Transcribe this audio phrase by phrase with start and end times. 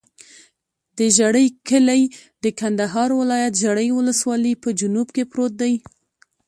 [0.97, 2.01] د ژرۍ کلی
[2.43, 5.73] د کندهار ولایت، ژرۍ ولسوالي په جنوب کې پروت دی.